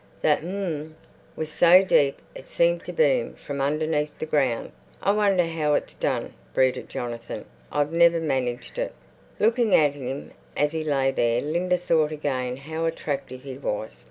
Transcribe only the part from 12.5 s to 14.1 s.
how attractive he was.